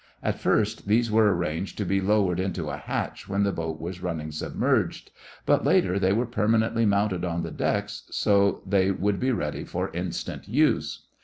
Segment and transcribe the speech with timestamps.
[0.23, 4.01] At first these were arranged to be lowered into a hatch when the boat was
[4.01, 5.11] running submerged,
[5.45, 9.63] but later they were permanently mounted on the decks so that they would be ready
[9.63, 11.05] for instant use.